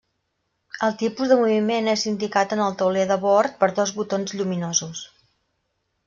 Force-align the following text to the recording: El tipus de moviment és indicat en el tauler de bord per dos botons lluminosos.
El 0.85 0.93
tipus 1.01 1.27
de 1.33 1.35
moviment 1.41 1.89
és 1.91 2.05
indicat 2.11 2.55
en 2.57 2.63
el 2.67 2.73
tauler 2.79 3.03
de 3.11 3.17
bord 3.25 3.59
per 3.59 3.69
dos 3.81 3.93
botons 3.99 4.33
lluminosos. 4.39 5.03